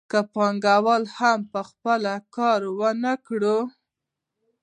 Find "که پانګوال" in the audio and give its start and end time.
0.11-1.03